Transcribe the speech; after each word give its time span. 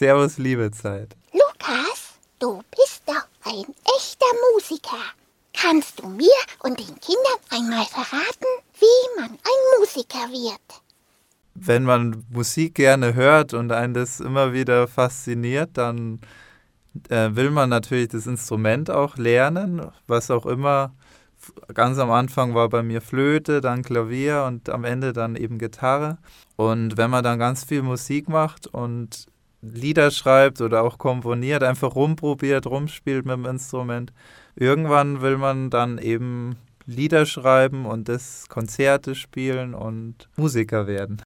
Servus, 0.00 0.38
liebe 0.38 0.70
Zeit. 0.70 1.14
Lukas, 1.30 2.14
du 2.38 2.62
bist 2.74 3.02
doch 3.04 3.26
ein 3.44 3.66
echter 3.98 4.32
Musiker. 4.54 4.96
Kannst 5.52 6.00
du 6.00 6.08
mir 6.08 6.40
und 6.60 6.78
den 6.78 6.98
Kindern 7.00 7.38
einmal 7.50 7.84
verraten, 7.84 8.46
wie 8.78 9.20
man 9.20 9.32
ein 9.32 9.78
Musiker 9.78 10.26
wird? 10.30 10.80
Wenn 11.54 11.84
man 11.84 12.24
Musik 12.30 12.76
gerne 12.76 13.12
hört 13.12 13.52
und 13.52 13.72
einen 13.72 13.92
das 13.92 14.20
immer 14.20 14.54
wieder 14.54 14.88
fasziniert, 14.88 15.72
dann 15.74 16.20
äh, 17.10 17.28
will 17.34 17.50
man 17.50 17.68
natürlich 17.68 18.08
das 18.08 18.26
Instrument 18.26 18.90
auch 18.90 19.18
lernen, 19.18 19.82
was 20.06 20.30
auch 20.30 20.46
immer. 20.46 20.94
Ganz 21.74 21.98
am 21.98 22.10
Anfang 22.10 22.54
war 22.54 22.70
bei 22.70 22.82
mir 22.82 23.02
Flöte, 23.02 23.60
dann 23.60 23.82
Klavier 23.82 24.44
und 24.48 24.70
am 24.70 24.84
Ende 24.84 25.12
dann 25.12 25.36
eben 25.36 25.58
Gitarre. 25.58 26.16
Und 26.56 26.96
wenn 26.96 27.10
man 27.10 27.22
dann 27.22 27.38
ganz 27.38 27.64
viel 27.64 27.82
Musik 27.82 28.30
macht 28.30 28.66
und 28.66 29.26
Lieder 29.62 30.10
schreibt 30.10 30.60
oder 30.60 30.82
auch 30.82 30.98
komponiert, 30.98 31.62
einfach 31.62 31.94
rumprobiert, 31.94 32.66
rumspielt 32.66 33.26
mit 33.26 33.34
dem 33.34 33.46
Instrument, 33.46 34.12
irgendwann 34.56 35.20
will 35.20 35.36
man 35.36 35.70
dann 35.70 35.98
eben 35.98 36.56
Lieder 36.86 37.26
schreiben 37.26 37.86
und 37.86 38.08
das 38.08 38.48
Konzerte 38.48 39.14
spielen 39.14 39.74
und 39.74 40.28
Musiker 40.36 40.86
werden. 40.86 41.22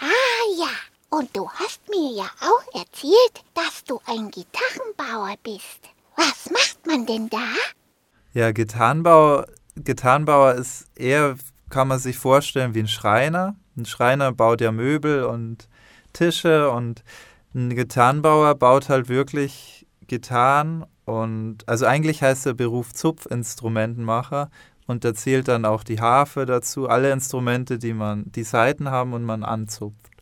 Ah 0.00 0.58
ja, 0.58 1.18
und 1.18 1.36
du 1.36 1.48
hast 1.50 1.80
mir 1.88 2.12
ja 2.16 2.30
auch 2.40 2.80
erzählt, 2.80 3.44
dass 3.54 3.84
du 3.84 4.00
ein 4.06 4.30
Gitarrenbauer 4.30 5.34
bist. 5.42 5.90
Was 6.16 6.50
macht 6.50 6.86
man 6.86 7.04
denn 7.04 7.28
da? 7.28 7.44
Ja, 8.32 8.52
Gitarrenbauer, 8.52 9.46
Gitarrenbauer 9.76 10.54
ist 10.54 10.86
eher, 10.94 11.36
kann 11.68 11.88
man 11.88 11.98
sich 11.98 12.16
vorstellen, 12.16 12.74
wie 12.74 12.80
ein 12.80 12.88
Schreiner. 12.88 13.56
Ein 13.76 13.86
Schreiner 13.86 14.32
baut 14.32 14.60
ja 14.60 14.72
Möbel 14.72 15.24
und 15.24 15.68
Tische 16.12 16.70
und 16.70 17.02
ein 17.56 17.74
Gitarrenbauer 17.74 18.54
baut 18.54 18.88
halt 18.88 19.08
wirklich 19.08 19.86
Gitarren 20.06 20.84
und 21.06 21.66
also 21.66 21.86
eigentlich 21.86 22.22
heißt 22.22 22.46
der 22.46 22.54
Beruf 22.54 22.92
Zupfinstrumentenmacher 22.92 24.50
und 24.86 25.04
da 25.04 25.14
zählt 25.14 25.48
dann 25.48 25.64
auch 25.64 25.82
die 25.82 26.00
Harfe 26.00 26.46
dazu, 26.46 26.88
alle 26.88 27.10
Instrumente, 27.10 27.78
die 27.78 27.94
man, 27.94 28.30
die 28.30 28.44
Saiten 28.44 28.90
haben 28.90 29.14
und 29.14 29.24
man 29.24 29.42
anzupft. 29.42 30.12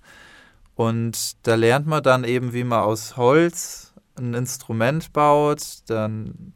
Und 0.74 1.46
da 1.46 1.54
lernt 1.54 1.86
man 1.86 2.02
dann 2.02 2.24
eben, 2.24 2.52
wie 2.52 2.64
man 2.64 2.80
aus 2.80 3.16
Holz 3.16 3.92
ein 4.16 4.34
Instrument 4.34 5.12
baut. 5.12 5.62
Dann 5.86 6.54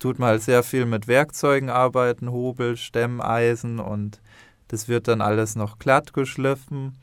tut 0.00 0.18
man 0.18 0.30
halt 0.30 0.42
sehr 0.42 0.62
viel 0.62 0.86
mit 0.86 1.06
Werkzeugen 1.06 1.70
arbeiten, 1.70 2.30
Hobel, 2.30 2.76
Stemmeisen 2.76 3.78
und 3.78 4.20
das 4.68 4.88
wird 4.88 5.08
dann 5.08 5.20
alles 5.20 5.56
noch 5.56 5.78
glatt 5.78 6.12
geschliffen 6.14 6.96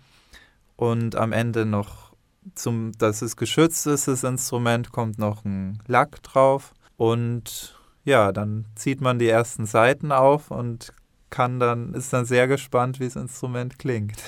und 0.76 1.16
am 1.16 1.32
Ende 1.32 1.66
noch 1.66 2.11
zum, 2.56 2.92
dass 2.98 3.22
es 3.22 3.36
geschützt 3.36 3.88
ist, 3.88 4.08
das 4.08 4.24
Instrument, 4.24 4.92
kommt 4.92 5.20
noch 5.20 5.46
ein 5.46 5.82
Lack 5.88 6.24
drauf 6.24 6.74
und 6.98 7.78
ja, 8.04 8.32
dann 8.32 8.66
zieht 8.76 9.02
man 9.02 9.20
die 9.20 9.30
ersten 9.30 9.66
Seiten 9.66 10.12
auf 10.12 10.52
und 10.52 10.94
kann 11.30 11.60
dann, 11.60 11.94
ist 11.94 12.12
dann 12.14 12.26
sehr 12.26 12.48
gespannt, 12.48 13.00
wie 13.00 13.06
das 13.06 13.16
Instrument 13.16 13.80
klingt. 13.80 14.22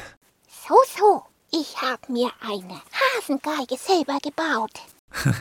So, 0.67 0.75
so. 0.97 1.23
Ich 1.56 1.80
habe 1.80 2.11
mir 2.11 2.31
eine 2.41 2.81
Hasengeige 2.91 3.78
selber 3.78 4.17
gebaut. 4.23 4.72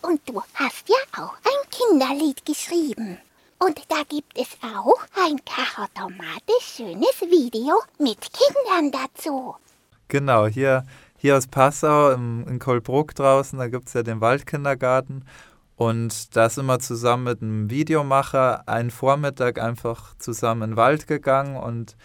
Und 0.00 0.26
du 0.26 0.40
hast 0.54 0.88
ja 0.88 1.22
auch 1.22 1.34
ein 1.34 1.70
Kinderlied 1.70 2.46
geschrieben. 2.46 3.18
Und 3.58 3.78
da 3.88 4.04
gibt 4.08 4.38
es 4.38 4.56
auch 4.62 4.96
ein 5.22 5.38
kachautomatisch 5.44 6.76
schönes 6.76 7.20
Video 7.20 7.78
mit 7.98 8.20
Kindern 8.32 8.90
dazu. 8.90 9.56
Genau, 10.08 10.46
hier, 10.46 10.86
hier 11.18 11.36
aus 11.36 11.46
Passau 11.46 12.12
im, 12.12 12.46
in 12.48 12.58
Kolbruck 12.58 13.14
draußen, 13.14 13.58
da 13.58 13.68
gibt 13.68 13.88
es 13.88 13.94
ja 13.94 14.02
den 14.02 14.20
Waldkindergarten. 14.20 15.24
Und 15.76 16.34
da 16.34 16.48
sind 16.48 16.66
wir 16.66 16.80
zusammen 16.80 17.24
mit 17.24 17.42
einem 17.42 17.70
Videomacher 17.70 18.66
einen 18.68 18.90
Vormittag 18.90 19.60
einfach 19.60 20.16
zusammen 20.18 20.62
in 20.62 20.70
den 20.70 20.76
Wald 20.76 21.06
gegangen 21.06 21.56
und 21.56 21.96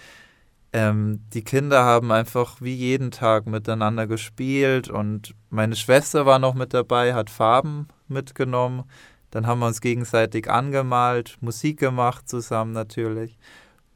ähm, 0.73 1.21
die 1.33 1.43
Kinder 1.43 1.83
haben 1.83 2.11
einfach 2.11 2.59
wie 2.59 2.73
jeden 2.73 3.11
Tag 3.11 3.45
miteinander 3.45 4.07
gespielt 4.07 4.89
und 4.89 5.35
meine 5.49 5.75
Schwester 5.75 6.25
war 6.25 6.39
noch 6.39 6.55
mit 6.55 6.73
dabei, 6.73 7.13
hat 7.13 7.29
Farben 7.29 7.87
mitgenommen. 8.07 8.83
Dann 9.29 9.47
haben 9.47 9.59
wir 9.59 9.67
uns 9.67 9.81
gegenseitig 9.81 10.49
angemalt, 10.49 11.37
Musik 11.41 11.79
gemacht 11.79 12.27
zusammen 12.27 12.71
natürlich. 12.71 13.37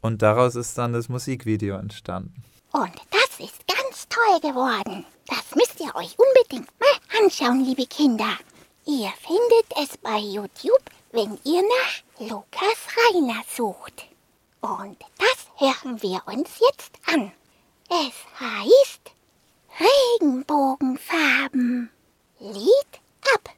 Und 0.01 0.21
daraus 0.21 0.55
ist 0.55 0.77
dann 0.77 0.93
das 0.93 1.09
Musikvideo 1.09 1.75
entstanden. 1.77 2.43
Und 2.71 2.95
das 3.11 3.39
ist 3.39 3.66
toll 4.09 4.39
geworden. 4.39 5.05
Das 5.27 5.55
müsst 5.55 5.79
ihr 5.79 5.95
euch 5.95 6.15
unbedingt 6.17 6.69
mal 6.79 7.19
anschauen, 7.19 7.65
liebe 7.65 7.85
Kinder. 7.85 8.37
Ihr 8.85 9.11
findet 9.21 9.65
es 9.81 9.97
bei 9.97 10.17
YouTube, 10.17 10.83
wenn 11.11 11.37
ihr 11.43 11.61
nach 11.61 12.03
Lukas 12.29 12.87
Reiner 13.13 13.43
sucht. 13.55 14.05
Und 14.61 14.97
das 15.17 15.47
hören 15.57 16.01
wir 16.01 16.21
uns 16.25 16.49
jetzt 16.59 16.93
an. 17.05 17.31
Es 17.89 18.13
heißt 18.39 19.11
Regenbogenfarben. 20.19 21.89
Lied 22.39 23.01
ab. 23.33 23.49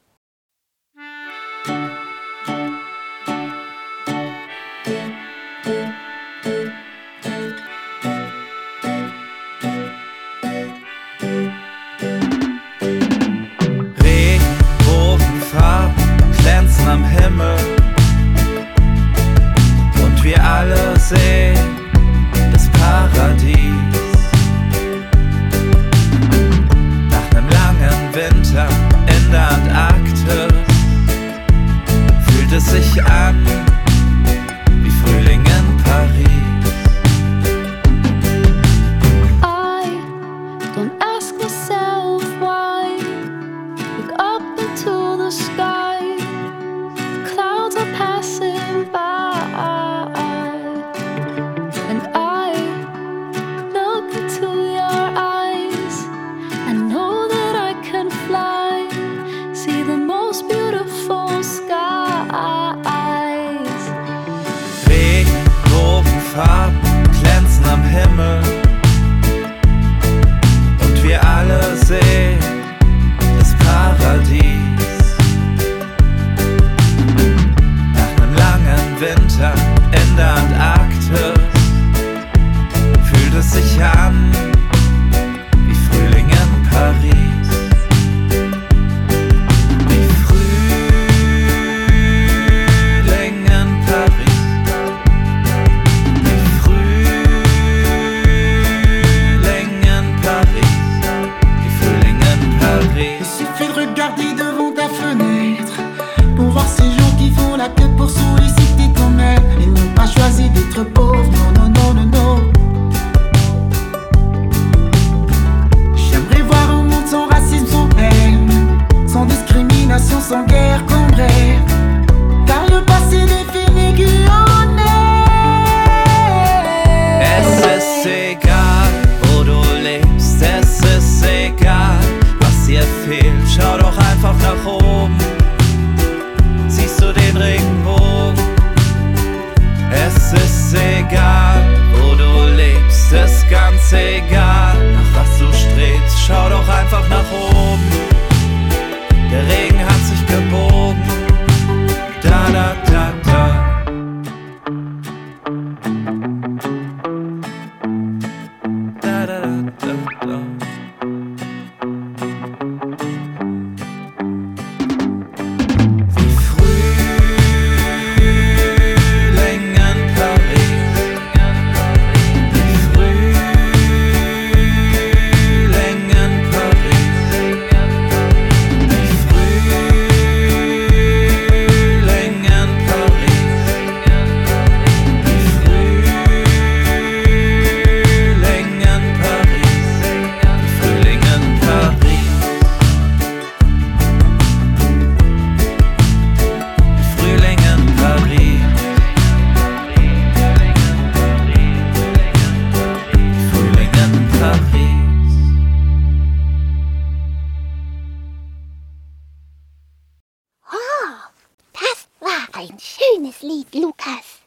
Ein 212.59 212.77
schönes 212.77 213.41
Lied, 213.41 213.73
Lukas. 213.73 214.41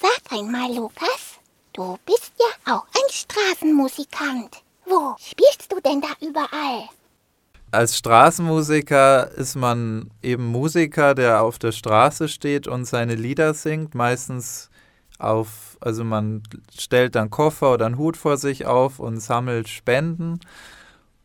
Sag 0.00 0.38
einmal, 0.38 0.72
Lukas, 0.72 1.40
du 1.72 1.98
bist 2.06 2.32
ja 2.38 2.74
auch 2.74 2.84
ein 2.84 3.10
Straßenmusikant. 3.10 4.62
Wo 4.86 5.16
spielst 5.18 5.72
du 5.72 5.80
denn 5.80 6.00
da 6.00 6.10
überall? 6.24 6.88
Als 7.72 7.98
Straßenmusiker 7.98 9.32
ist 9.32 9.56
man 9.56 10.12
eben 10.22 10.46
Musiker, 10.46 11.16
der 11.16 11.42
auf 11.42 11.58
der 11.58 11.72
Straße 11.72 12.28
steht 12.28 12.68
und 12.68 12.84
seine 12.84 13.16
Lieder 13.16 13.52
singt, 13.52 13.96
meistens 13.96 14.70
auf, 15.18 15.76
also 15.80 16.04
man 16.04 16.44
stellt 16.78 17.16
dann 17.16 17.30
Koffer 17.30 17.74
oder 17.74 17.86
einen 17.86 17.98
Hut 17.98 18.16
vor 18.16 18.36
sich 18.36 18.66
auf 18.66 19.00
und 19.00 19.18
sammelt 19.18 19.68
Spenden 19.68 20.38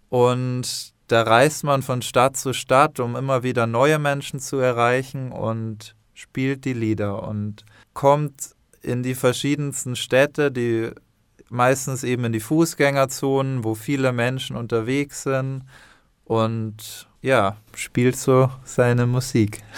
und 0.10 0.94
da 1.08 1.22
reist 1.22 1.64
man 1.64 1.84
von 1.84 2.02
Stadt 2.02 2.36
zu 2.36 2.54
Stadt, 2.54 3.00
um 3.00 3.16
immer 3.16 3.44
wieder 3.44 3.68
neue 3.68 4.00
Menschen 4.00 4.40
zu 4.40 4.58
erreichen 4.58 5.32
und 5.32 5.96
spielt 6.16 6.66
die 6.66 6.74
Lieder 6.74 7.28
und 7.28 7.64
kommt 7.94 8.56
in 8.82 9.04
die 9.04 9.14
verschiedensten 9.14 9.96
Städte, 9.96 10.52
die 10.52 10.90
meistens 11.50 12.04
eben 12.04 12.26
in 12.26 12.34
die 12.34 12.40
Fußgängerzonen, 12.40 13.64
wo 13.64 13.76
viele 13.76 14.12
Menschen 14.12 14.56
unterwegs 14.56 15.24
sind 15.24 15.64
und 16.24 17.08
ja, 17.22 17.58
spielt 17.76 18.18
so 18.18 18.50
seine 18.64 19.06
Musik. 19.06 19.62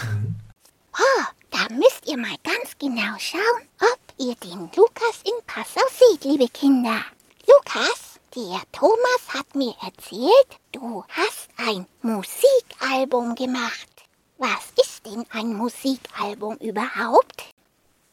Oh, 1.00 1.24
da 1.52 1.72
müsst 1.72 2.08
ihr 2.08 2.18
mal 2.18 2.34
ganz 2.42 2.76
genau 2.76 3.16
schauen, 3.18 3.68
ob 3.80 3.98
ihr 4.18 4.34
den 4.42 4.68
Lukas 4.74 5.22
in 5.22 5.46
Passau 5.46 5.80
seht, 5.92 6.24
liebe 6.24 6.48
Kinder. 6.48 7.04
Lukas, 7.46 8.18
der 8.34 8.60
Thomas 8.72 9.28
hat 9.28 9.54
mir 9.54 9.74
erzählt, 9.80 10.58
du 10.72 11.04
hast 11.08 11.48
ein 11.56 11.86
Musikalbum 12.02 13.36
gemacht. 13.36 13.97
Was 14.38 14.72
ist 14.80 15.04
denn 15.04 15.24
ein 15.30 15.56
Musikalbum 15.56 16.56
überhaupt? 16.58 17.50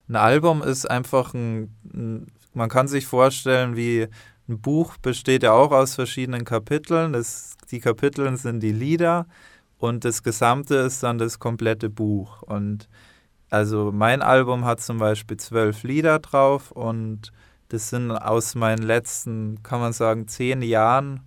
Ein 0.10 0.16
Album 0.16 0.64
ist 0.64 0.90
einfach 0.90 1.36
ein, 1.36 2.32
man 2.54 2.70
kann 2.70 2.88
sich 2.88 3.06
vorstellen, 3.06 3.76
wie 3.76 4.08
ein 4.48 4.60
Buch 4.60 4.98
besteht 4.98 5.44
ja 5.44 5.52
auch 5.52 5.72
aus 5.72 5.94
verschiedenen 5.94 6.44
Kapiteln. 6.44 7.14
Das, 7.14 7.56
die 7.70 7.80
Kapitel 7.80 8.36
sind 8.38 8.62
die 8.62 8.72
Lieder 8.72 9.28
und 9.78 10.04
das 10.04 10.24
Gesamte 10.24 10.76
ist 10.76 11.04
dann 11.04 11.20
das 11.20 11.38
komplette 11.38 11.90
Buch. 11.92 12.42
Und 12.42 12.90
also 13.52 13.92
mein 13.92 14.24
Album 14.24 14.66
hat 14.66 14.82
zum 14.82 14.98
Beispiel 14.98 15.38
zwölf 15.38 15.84
Lieder 15.84 16.18
drauf 16.20 16.72
und 16.72 17.32
das 17.70 17.90
sind 17.90 18.12
aus 18.12 18.56
meinen 18.56 18.84
letzten, 18.84 19.62
kann 19.62 19.80
man 19.80 19.94
sagen, 19.94 20.28
zehn 20.28 20.64
Jahren. 20.64 21.22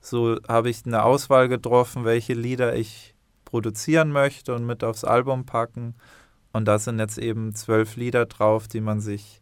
So 0.00 0.36
habe 0.46 0.68
ich 0.68 0.84
eine 0.84 1.02
Auswahl 1.02 1.48
getroffen, 1.48 2.04
welche 2.04 2.34
Lieder 2.34 2.74
ich 2.74 3.13
produzieren 3.54 4.10
möchte 4.10 4.52
und 4.52 4.66
mit 4.66 4.82
aufs 4.82 5.04
Album 5.04 5.46
packen. 5.46 5.94
Und 6.52 6.64
da 6.64 6.80
sind 6.80 6.98
jetzt 6.98 7.18
eben 7.18 7.54
zwölf 7.54 7.94
Lieder 7.94 8.26
drauf, 8.26 8.66
die 8.66 8.80
man 8.80 8.98
sich, 8.98 9.40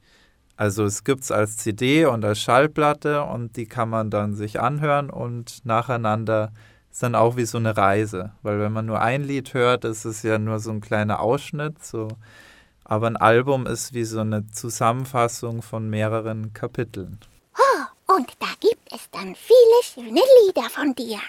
also 0.55 0.85
es 0.85 1.05
gibt 1.05 1.23
es 1.23 1.33
als 1.33 1.57
CD 1.57 2.05
und 2.05 2.23
als 2.23 2.39
Schallplatte 2.39 3.23
und 3.23 3.57
die 3.57 3.65
kann 3.65 3.89
man 3.89 4.11
dann 4.11 4.35
sich 4.35 4.61
anhören 4.61 5.09
und 5.09 5.65
nacheinander 5.65 6.53
ist 6.91 7.03
dann 7.03 7.15
auch 7.15 7.37
wie 7.37 7.47
so 7.47 7.57
eine 7.57 7.75
Reise. 7.75 8.33
Weil 8.43 8.61
wenn 8.61 8.75
man 8.75 8.85
nur 8.85 9.01
ein 9.01 9.25
Lied 9.25 9.55
hört, 9.55 9.87
ist 9.87 10.05
es 10.05 10.23
ja 10.23 10.39
nur 10.39 10.59
so 10.59 10.73
ein 10.73 10.83
kleiner 10.83 11.21
Ausschnitt. 11.21 11.83
So. 11.83 12.09
Aber 12.85 13.07
ein 13.07 13.17
Album 13.17 13.67
ist 13.67 13.95
wie 13.95 14.05
so 14.05 14.21
eine 14.21 14.47
Zusammenfassung 14.49 15.63
von 15.63 15.89
mehreren 15.89 16.53
Kapiteln. 16.53 17.19
Oh, 17.57 18.15
und 18.15 18.31
da 18.41 18.49
gibt 18.61 18.93
es 18.93 19.09
dann 19.11 19.35
viele 19.35 19.83
schöne 19.83 20.21
Lieder 20.45 20.69
von 20.69 20.95
dir. 20.95 21.21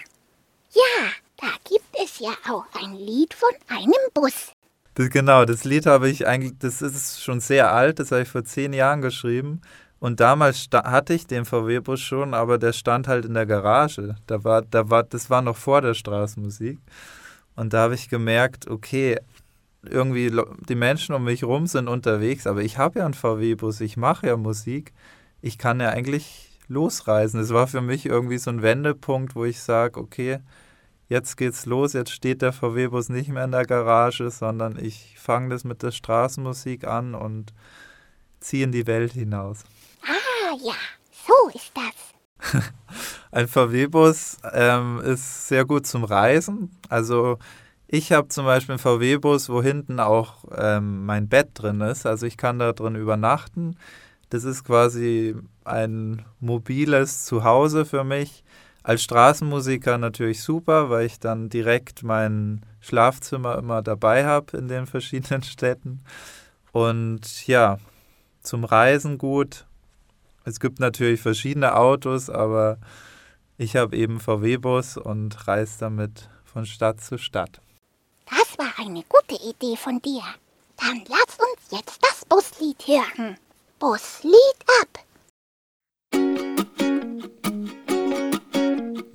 Ja, 0.74 1.23
da 1.36 1.48
gibt 1.68 1.84
es 2.02 2.20
ja 2.20 2.32
auch 2.50 2.64
ein 2.82 2.94
Lied 2.94 3.34
von 3.34 3.50
einem 3.68 3.92
Bus. 4.12 4.52
Das, 4.94 5.10
genau, 5.10 5.44
das 5.44 5.64
Lied 5.64 5.86
habe 5.86 6.08
ich 6.08 6.26
eigentlich, 6.26 6.58
das 6.58 6.80
ist 6.80 7.22
schon 7.22 7.40
sehr 7.40 7.72
alt, 7.72 7.98
das 7.98 8.12
habe 8.12 8.22
ich 8.22 8.28
vor 8.28 8.44
zehn 8.44 8.72
Jahren 8.72 9.00
geschrieben. 9.00 9.60
Und 9.98 10.20
damals 10.20 10.68
hatte 10.72 11.14
ich 11.14 11.26
den 11.26 11.44
VW-Bus 11.44 12.00
schon, 12.00 12.34
aber 12.34 12.58
der 12.58 12.72
stand 12.72 13.08
halt 13.08 13.24
in 13.24 13.34
der 13.34 13.46
Garage. 13.46 14.16
Da 14.26 14.44
war, 14.44 14.62
da 14.62 14.90
war, 14.90 15.02
das 15.02 15.30
war 15.30 15.42
noch 15.42 15.56
vor 15.56 15.80
der 15.80 15.94
Straßenmusik. 15.94 16.78
Und 17.56 17.72
da 17.72 17.82
habe 17.84 17.94
ich 17.94 18.08
gemerkt, 18.08 18.68
okay, 18.68 19.18
irgendwie 19.82 20.30
die 20.68 20.74
Menschen 20.74 21.14
um 21.14 21.24
mich 21.24 21.44
rum 21.44 21.66
sind 21.66 21.88
unterwegs, 21.88 22.46
aber 22.46 22.62
ich 22.62 22.78
habe 22.78 23.00
ja 23.00 23.04
einen 23.04 23.14
VW-Bus, 23.14 23.80
ich 23.80 23.96
mache 23.96 24.26
ja 24.26 24.36
Musik. 24.36 24.92
Ich 25.40 25.58
kann 25.58 25.80
ja 25.80 25.90
eigentlich 25.90 26.58
losreisen. 26.68 27.40
Es 27.40 27.52
war 27.52 27.66
für 27.66 27.80
mich 27.80 28.06
irgendwie 28.06 28.38
so 28.38 28.50
ein 28.50 28.62
Wendepunkt, 28.62 29.34
wo 29.34 29.44
ich 29.44 29.60
sage, 29.60 30.00
okay, 30.00 30.38
jetzt 31.08 31.36
geht's 31.36 31.66
los, 31.66 31.92
jetzt 31.92 32.10
steht 32.10 32.42
der 32.42 32.52
VW-Bus 32.52 33.08
nicht 33.08 33.28
mehr 33.28 33.44
in 33.44 33.52
der 33.52 33.66
Garage, 33.66 34.30
sondern 34.30 34.78
ich 34.78 35.16
fange 35.18 35.50
das 35.50 35.64
mit 35.64 35.82
der 35.82 35.90
Straßenmusik 35.90 36.84
an 36.84 37.14
und 37.14 37.52
ziehe 38.40 38.64
in 38.64 38.72
die 38.72 38.86
Welt 38.86 39.12
hinaus. 39.12 39.64
Ah 40.02 40.56
ja, 40.62 40.74
so 41.26 41.56
ist 41.56 41.72
das. 41.74 42.62
Ein 43.30 43.48
VW-Bus 43.48 44.38
ähm, 44.52 45.00
ist 45.00 45.48
sehr 45.48 45.64
gut 45.64 45.86
zum 45.86 46.04
Reisen. 46.04 46.70
Also 46.88 47.38
ich 47.86 48.12
habe 48.12 48.28
zum 48.28 48.44
Beispiel 48.44 48.74
einen 48.74 48.78
VW-Bus, 48.78 49.48
wo 49.48 49.62
hinten 49.62 50.00
auch 50.00 50.44
ähm, 50.56 51.04
mein 51.04 51.28
Bett 51.28 51.50
drin 51.54 51.80
ist. 51.80 52.06
Also 52.06 52.26
ich 52.26 52.36
kann 52.36 52.58
da 52.58 52.72
drin 52.72 52.96
übernachten. 52.96 53.76
Das 54.30 54.44
ist 54.44 54.64
quasi 54.64 55.34
ein 55.64 56.24
mobiles 56.40 57.24
Zuhause 57.24 57.84
für 57.84 58.04
mich. 58.04 58.44
Als 58.84 59.02
Straßenmusiker 59.02 59.96
natürlich 59.96 60.42
super, 60.42 60.90
weil 60.90 61.06
ich 61.06 61.18
dann 61.18 61.48
direkt 61.48 62.02
mein 62.02 62.66
Schlafzimmer 62.80 63.56
immer 63.56 63.80
dabei 63.80 64.26
habe 64.26 64.58
in 64.58 64.68
den 64.68 64.86
verschiedenen 64.86 65.42
Städten. 65.42 66.04
Und 66.70 67.46
ja, 67.46 67.78
zum 68.42 68.62
Reisen 68.64 69.16
gut. 69.16 69.64
Es 70.44 70.60
gibt 70.60 70.80
natürlich 70.80 71.22
verschiedene 71.22 71.76
Autos, 71.76 72.28
aber 72.28 72.76
ich 73.56 73.74
habe 73.74 73.96
eben 73.96 74.20
VW-Bus 74.20 74.98
und 74.98 75.48
reise 75.48 75.78
damit 75.80 76.28
von 76.44 76.66
Stadt 76.66 77.00
zu 77.00 77.16
Stadt. 77.16 77.62
Das 78.26 78.58
war 78.58 78.86
eine 78.86 79.02
gute 79.08 79.42
Idee 79.42 79.76
von 79.76 80.02
dir. 80.02 80.22
Dann 80.76 81.02
lass 81.08 81.38
uns 81.38 81.70
jetzt 81.70 82.00
das 82.02 82.26
Buslied 82.26 82.86
hören. 82.86 83.38
Buslied 83.78 84.34
ab! 84.82 85.04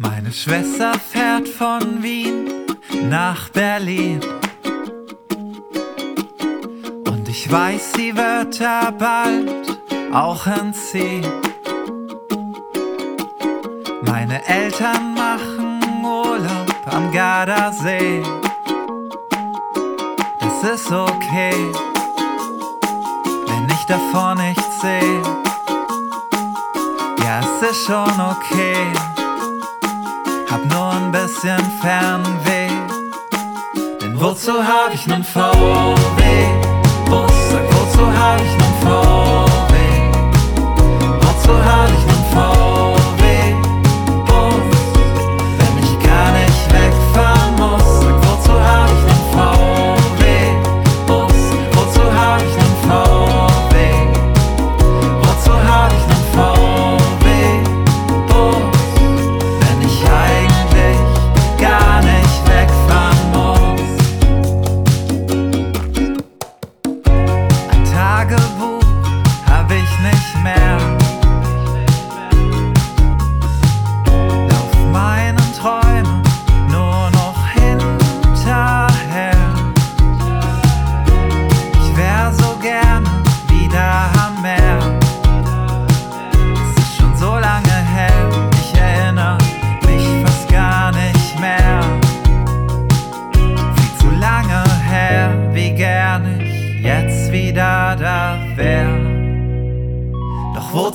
Meine 0.01 0.31
Schwester 0.31 0.93
fährt 0.93 1.49
von 1.49 2.01
Wien 2.01 2.49
nach 3.09 3.49
Berlin. 3.49 4.21
Und 7.05 7.27
ich 7.27 7.51
weiß, 7.51 7.91
sie 7.97 8.15
wird 8.15 8.61
da 8.61 8.91
bald 8.91 9.77
auch 10.13 10.47
entziehen. 10.47 11.27
Meine 14.03 14.47
Eltern 14.47 15.15
machen 15.15 15.81
Urlaub 16.01 16.73
am 16.85 17.11
Gardasee. 17.11 18.23
Das 20.39 20.63
ist 20.63 20.89
okay, 20.93 21.71
wenn 23.47 23.67
ich 23.69 23.85
davon 23.85 24.37
nichts 24.37 24.79
sehe. 24.79 25.21
Ja, 27.21 27.41
es 27.41 27.69
ist 27.69 27.85
schon 27.85 28.13
okay 28.21 29.08
hab 30.49 30.65
nur 30.65 30.91
ein 30.91 31.11
bisschen 31.11 31.59
Fernweh. 31.81 32.69
Denn 34.01 34.19
wozu 34.19 34.53
hab 34.53 34.93
ich 34.93 35.05
nen 35.07 35.23
VW? 35.23 35.41
Bus, 37.05 37.31
sag, 37.51 37.63
wozu 37.73 38.05
hab 38.19 38.39
ich 38.41 38.55
nen 38.61 38.73
VW? 38.81 39.73
Wozu 41.21 41.53
hab 41.65 41.89
ich 41.89 42.05
nen 42.05 42.18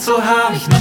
so 0.04 0.22
hab 0.22 0.54
ich 0.54 0.68
nicht. 0.68 0.73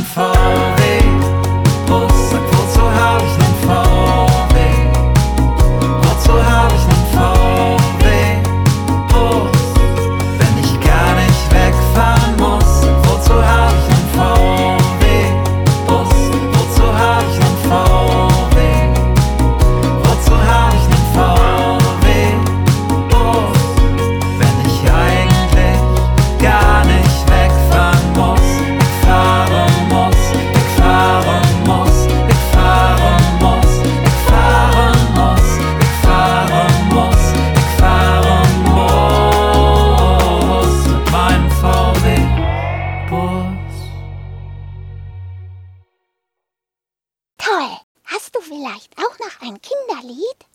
Hast 48.33 48.49
du 48.49 48.55
vielleicht 48.55 48.97
auch 48.97 49.19
noch 49.19 49.47
ein 49.47 49.59
Kinderlied? 49.61 50.45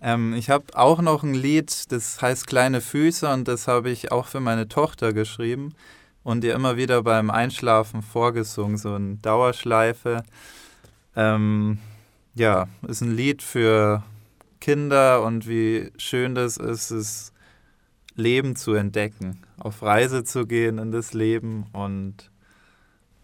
Ähm, 0.00 0.34
ich 0.34 0.50
habe 0.50 0.66
auch 0.74 1.00
noch 1.00 1.22
ein 1.22 1.34
Lied, 1.34 1.90
das 1.90 2.20
heißt 2.20 2.46
Kleine 2.46 2.80
Füße 2.80 3.28
und 3.28 3.48
das 3.48 3.66
habe 3.66 3.90
ich 3.90 4.12
auch 4.12 4.26
für 4.26 4.40
meine 4.40 4.68
Tochter 4.68 5.12
geschrieben 5.12 5.74
und 6.22 6.44
ihr 6.44 6.54
immer 6.54 6.76
wieder 6.76 7.02
beim 7.02 7.30
Einschlafen 7.30 8.02
vorgesungen, 8.02 8.76
so 8.76 8.94
eine 8.94 9.16
Dauerschleife. 9.16 10.22
Ähm, 11.16 11.78
ja, 12.34 12.68
ist 12.86 13.00
ein 13.00 13.16
Lied 13.16 13.42
für 13.42 14.02
Kinder 14.60 15.22
und 15.22 15.48
wie 15.48 15.90
schön 15.96 16.34
das 16.34 16.56
ist, 16.56 16.90
das 16.90 17.32
Leben 18.14 18.54
zu 18.54 18.74
entdecken, 18.74 19.42
auf 19.58 19.82
Reise 19.82 20.24
zu 20.24 20.46
gehen 20.46 20.78
in 20.78 20.92
das 20.92 21.14
Leben 21.14 21.66
und 21.72 22.30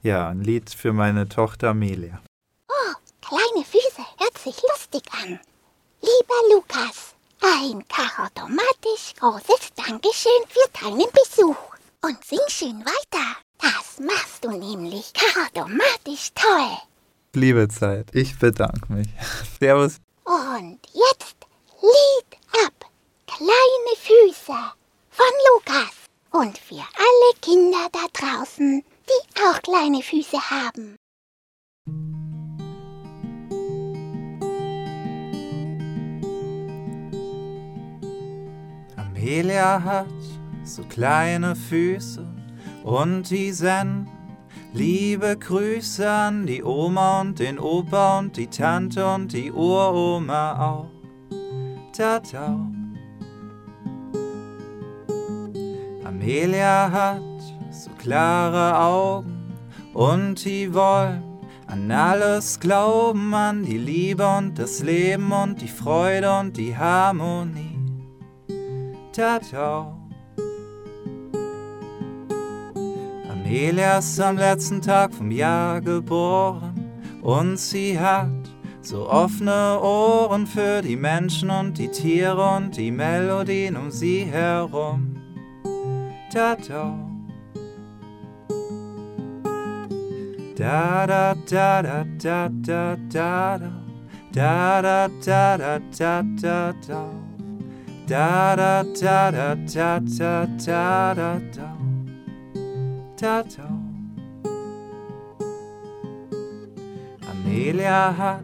ja, 0.03 0.29
ein 0.29 0.41
Lied 0.41 0.71
für 0.71 0.93
meine 0.93 1.29
Tochter 1.29 1.71
Amelia. 1.71 2.21
Oh, 2.69 2.95
kleine 3.21 3.65
Füße, 3.65 3.80
hört 4.21 4.39
sich 4.39 4.63
lustig 4.63 5.03
an. 5.13 5.41
Lieber 6.03 6.55
Lukas, 6.55 7.15
ein 7.41 7.85
karautomatisch 7.89 9.15
großes 9.19 9.71
Dankeschön 9.75 10.43
für 10.49 10.85
deinen 10.85 11.09
Besuch. 11.13 11.57
Und 12.03 12.25
sing 12.25 12.39
schön 12.49 12.85
weiter. 12.85 13.37
Das 13.59 13.99
machst 13.99 14.45
du 14.45 14.51
nämlich 14.51 15.13
karautomatisch 15.13 16.31
toll. 16.35 16.79
Liebe 17.35 17.69
Zeit, 17.69 18.09
ich 18.13 18.39
bedanke 18.39 18.93
mich. 18.93 19.09
Servus. 19.61 19.97
Und 20.25 20.79
jetzt 20.93 21.37
Lied 21.83 22.41
ab. 22.67 22.91
Kleine 23.27 23.97
Füße 23.97 24.73
von 25.11 25.33
Lukas. 25.55 25.95
Und 26.33 26.59
für 26.59 26.77
alle 26.77 27.41
Kinder 27.41 27.89
da 27.93 28.07
draußen, 28.13 28.85
die 29.09 29.43
auch 29.43 29.61
kleine 29.63 30.03
Füße 30.03 30.39
haben. 30.51 31.00
Amelia 39.21 39.85
hat 39.85 40.07
so 40.65 40.83
kleine 40.85 41.55
Füße 41.55 42.27
und 42.85 43.29
die 43.29 43.53
senden 43.53 44.09
liebe 44.73 45.37
Grüße 45.37 46.11
an 46.11 46.47
die 46.47 46.65
Oma 46.65 47.21
und 47.21 47.39
den 47.39 47.59
Opa 47.59 48.19
und 48.19 48.39
die 48.39 48.47
Tante 48.47 49.07
und 49.07 49.35
die 49.35 49.53
Uroma 49.53 50.71
auch. 50.73 50.87
Tatau. 51.93 52.61
Amelia 56.03 56.91
hat 56.91 57.21
so 57.71 57.91
klare 57.99 58.79
Augen 58.79 59.53
und 59.93 60.43
die 60.47 60.73
wollen 60.73 61.23
an 61.67 61.91
alles 61.91 62.59
glauben, 62.59 63.35
an 63.35 63.65
die 63.65 63.79
Liebe 63.79 64.27
und 64.27 64.59
das 64.59 64.83
Leben 64.83 65.31
und 65.31 65.61
die 65.61 65.69
Freude 65.69 66.39
und 66.39 66.57
die 66.57 66.75
Harmonie. 66.75 67.70
Tatau. 69.21 69.99
Amelia 73.29 73.99
ist 73.99 74.19
am 74.19 74.39
letzten 74.39 74.81
Tag 74.81 75.13
vom 75.13 75.31
Jahr 75.31 75.83
geboren 75.83 76.91
und 77.21 77.59
sie 77.59 78.01
hat 78.01 78.31
so 78.81 79.11
offene 79.11 79.79
Ohren 79.83 80.47
für 80.47 80.81
die 80.81 80.97
Menschen 80.97 81.51
und 81.51 81.77
die 81.77 81.89
Tiere 81.89 82.57
und 82.57 82.75
die 82.79 82.91
Melodien 82.91 83.77
um 83.77 83.91
sie 83.91 84.25
herum. 84.25 85.17
Tatau. 86.33 86.95
Da 90.57 91.07
da 91.07 91.35
da 91.47 91.83
da 91.83 92.05
da 92.19 92.49
da 92.49 92.97
da 93.13 93.59
da 93.59 93.59
da 94.33 94.81
da 94.83 95.09
da 95.21 95.59
da 95.59 95.79
da 95.99 96.23
da 96.41 96.73
da 96.89 97.30
da 98.11 98.57
da 98.57 98.83
da 98.83 99.31
da 99.31 99.55
da 99.55 100.01
da 100.01 100.47
da 100.67 101.39
da 101.55 101.73
da 103.17 103.43
da 103.45 103.69
Amelia 107.31 108.13
hat 108.19 108.43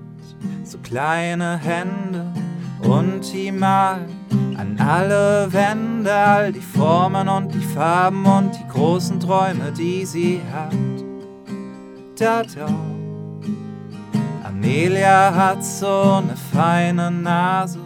so 0.62 0.78
kleine 0.78 1.58
Hände 1.58 2.32
und 2.82 3.32
die 3.32 3.50
malt 3.50 4.08
an 4.56 4.78
alle 4.78 5.52
Wände 5.52 6.14
all 6.14 6.52
die 6.52 6.60
Formen 6.60 7.28
und 7.28 7.52
die 7.52 7.58
Farben 7.58 8.24
und 8.24 8.52
die 8.56 8.68
großen 8.68 9.18
Träume, 9.18 9.72
die 9.76 10.06
sie 10.06 10.40
hat. 10.52 10.72
Da 12.16 12.44
da. 12.44 12.68
Amelia 14.44 15.34
hat 15.34 15.64
so 15.64 16.22
eine 16.22 16.36
feine 16.52 17.10
Nase 17.10 17.85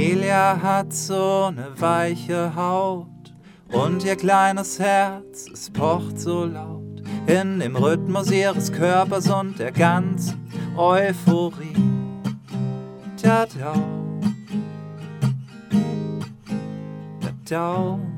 da 0.00 0.06
Amelia 0.06 0.62
hat 0.62 0.92
so 0.94 1.50
ne 1.50 1.68
weiche 1.76 2.54
Haut 2.56 3.06
und 3.70 4.02
ihr 4.04 4.16
kleines 4.16 4.78
Herz, 4.78 5.46
es 5.52 5.70
pocht 5.70 6.18
so 6.18 6.46
laut 6.46 7.02
in 7.26 7.60
dem 7.60 7.76
Rhythmus 7.76 8.30
ihres 8.30 8.72
Körpers 8.72 9.28
und 9.28 9.58
der 9.58 9.72
ganzen 9.72 10.50
Euphorie. 10.76 11.74
Da 13.22 13.44
da, 13.46 13.74
da 17.20 17.30
da. 17.44 18.09